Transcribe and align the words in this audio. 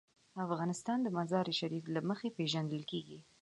افغانستان 0.45 0.97
د 1.03 1.07
مزارشریف 1.17 1.85
له 1.95 2.01
مخې 2.09 2.29
پېژندل 2.37 2.83
کېږي. 2.91 3.19